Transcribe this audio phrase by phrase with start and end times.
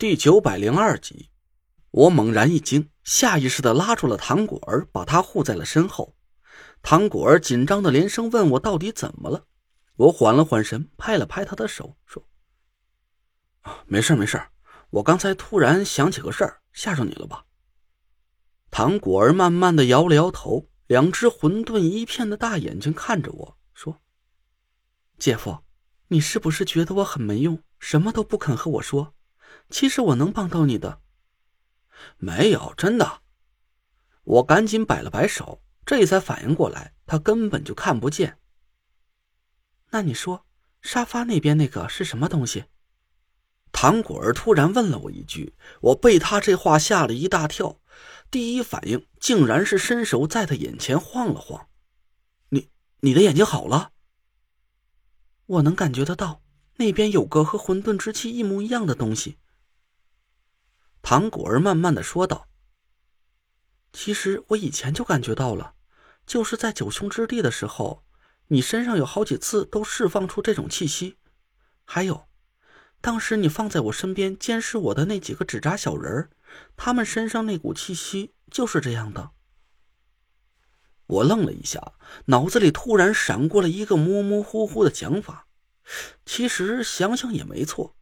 [0.00, 1.28] 第九百零二集，
[1.90, 6.16] 我猛然一惊，下意识的拉住了唐果儿，把他护在了身后。
[6.80, 9.44] 唐果儿紧张的连声问我到底怎么了。
[9.96, 12.26] 我缓了缓神，拍了拍他的手，说
[13.60, 14.42] ：“啊，没事没事，
[14.88, 17.44] 我刚才突然想起个事儿，吓着你了吧？”
[18.72, 24.00] 唐果儿慢慢的摇了摇头，两只混沌一片的大眼睛看着我说
[25.20, 25.58] ：“姐夫，
[26.08, 29.12] 你是不是觉得我很没用，什么都不肯和我说？”
[29.70, 31.00] 其实我能帮到你的，
[32.18, 33.22] 没有真的。
[34.24, 38.38] 我赶紧摆了摆手，这才反应过来，他根本就看不见。
[39.90, 40.46] 那你说，
[40.82, 42.64] 沙发那边那个是什么东西？
[43.72, 47.80] 唐果儿突然问了我一句，我被他这话吓了一大跳，
[48.30, 51.68] 第一反应竟然是伸手在他眼前晃了晃。
[52.48, 52.68] 你
[53.00, 53.92] 你的眼睛好了？
[55.46, 56.42] 我能感觉得到，
[56.76, 59.38] 那边有个和混沌之气一模一样的东西。
[61.02, 62.46] 唐果儿慢慢的说道
[63.92, 65.74] ：“其实我以前就感觉到了，
[66.26, 68.04] 就是在九凶之地的时候，
[68.48, 71.16] 你身上有好几次都释放出这种气息。
[71.84, 72.28] 还有，
[73.00, 76.30] 当时你放在我身边监视我的那几个纸扎小人儿，
[76.76, 79.30] 他们身上那股气息就是这样的。”
[81.08, 81.94] 我愣了一下，
[82.26, 85.48] 脑子里突然闪过了一个模模糊糊的想法。
[86.24, 87.96] 其实想想也没错，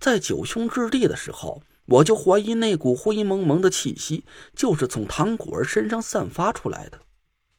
[0.00, 1.62] 在九凶之地的时候。
[1.90, 4.24] 我就怀疑那股灰蒙蒙的气息
[4.54, 7.00] 就是从唐果儿身上散发出来的，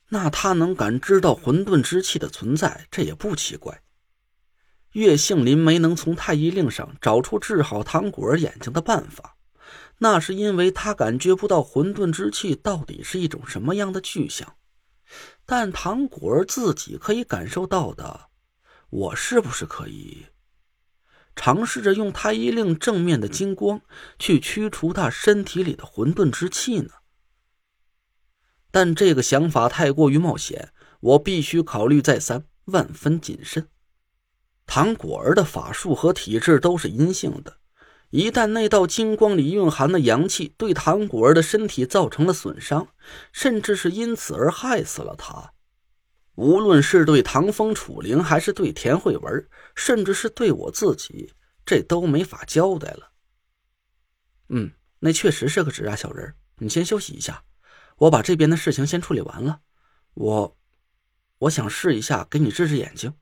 [0.08, 3.82] 那他能感知到混沌之气的存在，这也不奇怪。
[4.94, 9.36] 岳杏林没能从太医令上找出治好唐果儿眼睛的办法，
[9.98, 14.56] 那是因为他感觉不到混沌之气到底是一种什么样的具象，
[15.46, 18.28] 但唐果儿自己可以感受到的，
[18.90, 20.26] 我是不是可以？
[21.44, 23.82] 尝试着用太医令正面的金光
[24.20, 26.92] 去驱除他身体里的混沌之气呢，
[28.70, 33.68] 但这个想法太过于冒险，我必须考虑再三，万分谨慎。
[34.68, 37.58] 唐果儿的法术和体质都是阴性的，
[38.12, 42.90] 一旦那道金光里蕴含的阳气对唐果儿的身体造成了损伤，
[43.32, 45.54] 甚至是因此而害死了他，
[46.36, 51.34] 无论是对唐风楚灵，还是对田慧文，甚至是对我自己，
[51.66, 53.12] 这都没法交代了。
[54.50, 57.44] 嗯，那确实是个纸扎小人你先休息一下，
[57.98, 59.62] 我把这边的事情先处理完了。
[60.14, 60.58] 我，
[61.40, 63.14] 我想试一下给你治治眼睛。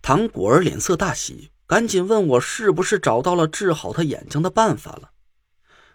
[0.00, 5.12] 唐果儿脸色大喜，赶紧问我是不是找到了治好他眼睛的办法了。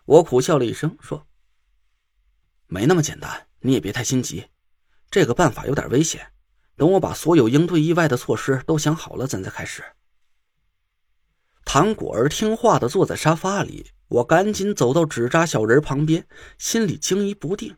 [0.06, 1.26] 我苦笑了一声，说
[2.68, 4.46] ：“没那么简单，你也别太心急。
[5.14, 6.26] 这个办法有点危险。”
[6.76, 9.84] 等我把所有应对意外的措施都想好了，咱再开始。
[11.64, 16.26] 唐果儿听话的坐在沙发里，我赶紧走到纸扎小人旁边，
[16.58, 17.78] 心里惊疑不定。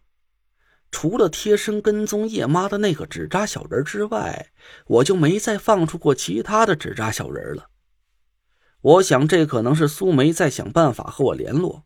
[0.91, 4.53] 除了贴身跟踪叶妈的那个纸扎小人之外，
[4.87, 7.69] 我就没再放出过其他的纸扎小人了。
[8.79, 11.83] 我想这可能是苏梅在想办法和我联络，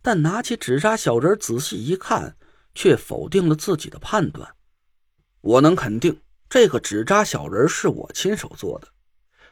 [0.00, 2.38] 但拿起纸扎小人仔细一看，
[2.74, 4.55] 却否定了自己的判断。
[5.46, 6.20] 我能肯定。
[6.48, 8.88] 这个纸扎小人是我亲手做的。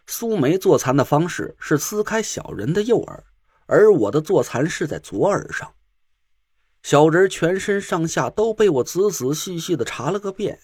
[0.06, 3.25] 苏梅做残的方式是撕开小人的右耳，
[3.66, 5.75] 而我的做残是在左耳上。
[6.83, 10.59] 小人全身上下都被我仔仔细细的查了个遍，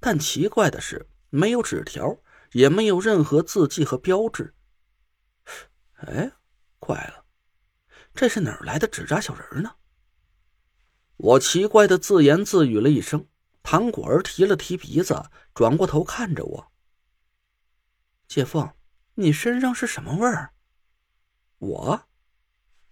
[0.00, 2.18] 但奇怪的是，没有纸条，
[2.52, 4.54] 也没有任何字迹和标志。
[5.96, 6.32] 哎，
[6.78, 7.24] 怪了，
[8.14, 9.72] 这是哪儿来的纸扎小人呢？
[11.16, 13.26] 我奇怪的自言自语了一声。
[13.70, 16.72] 唐果儿提了提鼻子，转过头看着我
[18.26, 18.70] ：“姐夫，
[19.16, 20.54] 你身上是什么味儿？”
[21.60, 22.08] 我，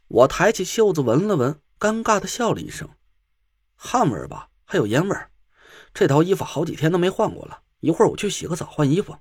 [0.07, 2.91] 我抬起袖子闻了闻，尴尬的笑了一声
[3.75, 5.31] ：“汗味儿吧，还有烟味儿。
[5.95, 9.17] 这套衣服好几天都没换过了，一会儿我去洗个澡换衣服。”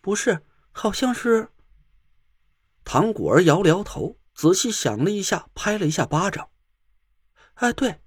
[0.00, 1.48] 不是，好像是。
[2.84, 6.50] 唐果儿摇了摇头，仔细想了一下，拍了一下巴掌
[7.54, 8.00] ：“哎，对，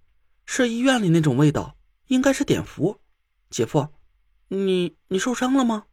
[0.46, 1.76] 是医院里那种味道。”
[2.14, 3.02] 应该是碘伏，
[3.50, 3.88] 姐夫，
[4.50, 5.88] 你你受伤了吗？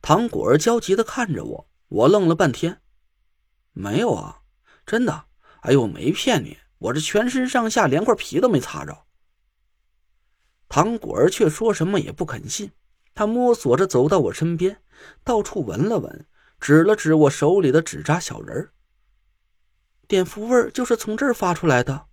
[0.00, 2.80] 唐果儿焦急的看着我，我愣了半天，
[3.72, 4.40] 没有啊，
[4.86, 5.26] 真的，
[5.60, 9.04] 哎呦，我没骗你，我这全身上下连块皮都没擦着。
[10.70, 12.72] 唐果儿却说什么也不肯信，
[13.12, 14.82] 他摸索着走到我身边，
[15.22, 16.26] 到处闻了闻，
[16.58, 18.72] 指了指我手里的纸扎小人儿，
[20.08, 22.05] 碘伏味儿就是从这儿发出来的。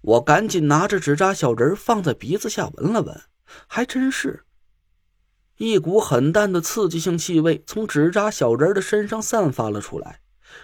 [0.00, 3.22] 我赶紧拿着纸扎小人放在鼻子下闻了闻，
[3.66, 4.44] 还真是。
[5.56, 10.20] 一股很淡的刺激性气味从纸扎小人的身上散发了出来，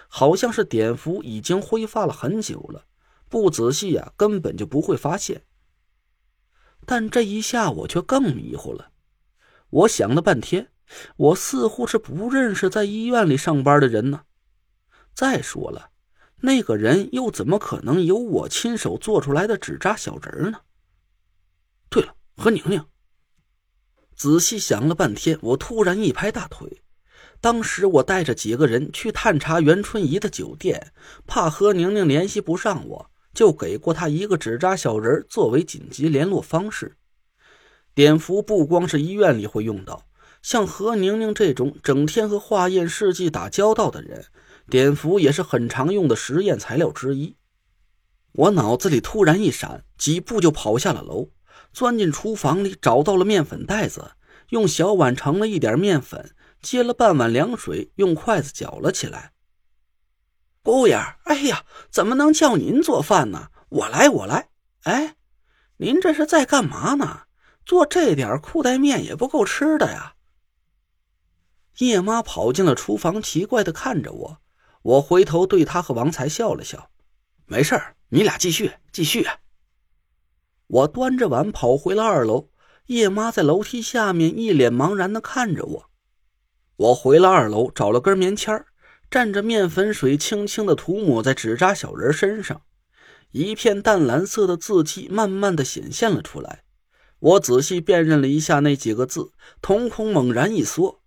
[0.07, 2.85] 好像是碘伏已经挥发了很久了，
[3.27, 5.43] 不仔细呀根本就不会发现。
[6.85, 8.91] 但这一下我却更迷糊了，
[9.69, 10.71] 我想了半天，
[11.17, 14.21] 我似乎是不认识在医院里上班的人呢。
[15.13, 15.89] 再说了，
[16.45, 20.59] 那个人又怎么可能有我亲手做出来的纸扎小人呢？
[21.89, 22.85] 对了，何宁宁。
[24.15, 26.81] 仔细想了半天，我突然一拍大腿。
[27.41, 30.93] 当时我带着几个人去探查袁春怡的酒店，
[31.27, 33.11] 怕何宁宁联系不上我。
[33.33, 36.95] 就给过他一个纸扎小人作为紧急联络方式。
[37.93, 40.07] 碘伏不光是医院里会用到，
[40.41, 44.27] 像何宁宁这种整天和化验试剂打交道的人，
[44.67, 47.37] 碘伏也是很常用的实验材料之一。
[48.33, 51.29] 我脑子里突然一闪，几步就跑下了楼，
[51.71, 54.11] 钻进厨房里找到了面粉袋子，
[54.49, 59.31] 用小碗盛了一点面粉，接了半碗凉水，用筷子搅了起来。
[60.61, 60.95] 姑爷，
[61.25, 63.49] 哎呀，怎么能叫您做饭呢？
[63.69, 64.49] 我来，我来。
[64.83, 65.15] 哎，
[65.77, 67.23] 您这是在干嘛呢？
[67.65, 70.15] 做这点裤带面也不够吃的呀。
[71.77, 74.41] 叶妈跑进了厨房，奇怪的看着我。
[74.85, 76.91] 我回头对他和王才笑了笑，
[77.47, 77.75] 没事
[78.09, 79.25] 你俩继续，继续。
[80.67, 82.51] 我端着碗跑回了二楼，
[82.85, 85.89] 叶妈在楼梯下面一脸茫然的看着我。
[86.75, 88.67] 我回了二楼，找了根棉签儿。
[89.09, 92.61] 蘸着面粉水，轻轻的涂抹在纸扎小人身上，
[93.31, 96.63] 一片淡蓝色的字迹慢慢的显现了出来。
[97.17, 101.01] 我仔细辨认了一下那几个字，瞳孔猛然一缩，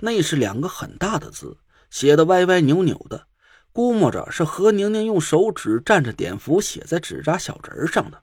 [0.00, 1.58] 那是两个很大的字，
[1.90, 3.26] 写的歪歪扭扭的，
[3.72, 8.22] 估摸着是何宁宁用手指蘸着碘伏写在纸扎小人上的。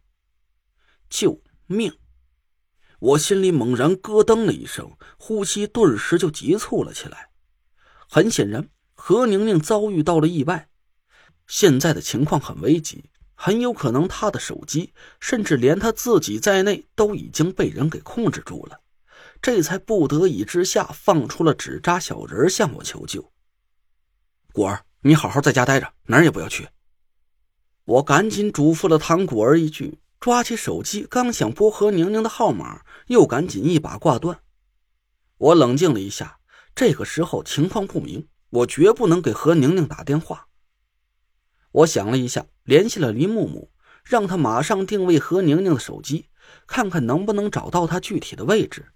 [1.10, 1.94] 救命！
[3.00, 7.30] 我心里猛然咯噔了一声，呼吸顿时就急促了起来。
[8.08, 10.70] 很显然，何宁宁遭遇到了意外，
[11.46, 18.80] 现在的情况很危急，很有可能她的手机，甚至连她自己在内，都已经被人给控制住了。
[19.42, 23.33] 这才不得已之下，放出了纸扎小人向我求救。
[24.54, 26.70] 果儿，你好好在家待着，哪儿也不要去。
[27.86, 34.42] 我赶紧嘱咐了唐果儿一句，抓起手机，刚想拨何宁宁的号码，又赶紧一把挂断。
[35.40, 36.38] 我冷静了一下。
[36.76, 40.48] 这个时候情况不明，我绝不能给何宁宁打电话。
[41.72, 43.72] 我想了一下，联系了林木木，
[44.04, 46.30] 让他马上定位何宁宁的手机，
[46.68, 48.92] 看看能不能找到她具体的位置。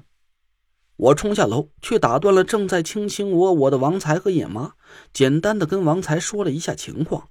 [0.97, 4.73] 我冲下楼去打断了正在卿卿我我的王才和野妈，
[5.13, 7.29] 简单的跟王才说了一下情况。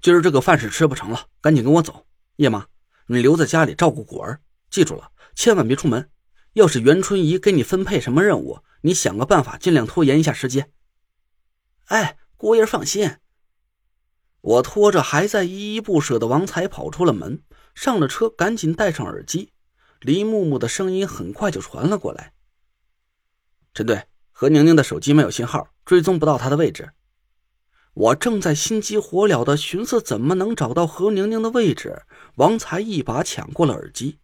[0.00, 2.06] 今儿这个饭是吃不成了，赶紧跟我走。
[2.36, 2.66] 叶妈，
[3.08, 4.40] 你留在家里照顾果儿，
[4.70, 6.08] 记住了，千万别出门。
[6.52, 10.70] 要是袁春怡给你分配什么任务，你想个办法，尽量拖延一下时间。
[11.86, 13.16] 哎，姑爷放心。
[14.40, 17.42] 我拖着还在依依不舍的王才跑出了门，
[17.74, 19.52] 上了车，赶紧戴上耳机。
[20.00, 22.32] 黎木木的声音很快就传了过来
[23.74, 26.90] ：“陈队，何宁宁的手机没有信号，追踪不到她的位置。”
[27.94, 32.02] 我正在心急火燎的寻思怎么能找到何宁宁的位置，
[32.36, 34.20] 王才一把抢过了耳机。